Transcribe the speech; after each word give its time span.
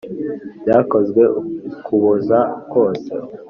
Byakozwe 0.63 1.21
ukoboza 1.41 2.39
kose 2.71 3.11